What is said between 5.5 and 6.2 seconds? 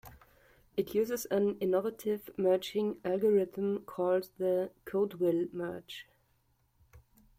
merge".